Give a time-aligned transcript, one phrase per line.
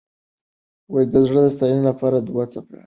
[1.25, 2.79] زړه د ستاینې لپاره دوه څپه ایز دی.